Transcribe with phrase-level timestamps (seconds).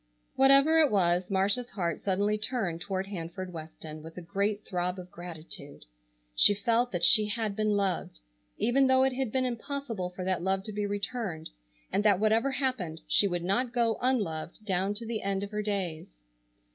[0.35, 5.11] Whatever it was, Marcia's heart suddenly turned toward Hanford Weston with a great throb of
[5.11, 5.85] gratitude.
[6.33, 8.19] She felt that she had been loved,
[8.57, 11.51] even though it had been impossible for that love to be returned,
[11.93, 15.61] and that whatever happened she would not go unloved down to the end of her
[15.61, 16.07] days.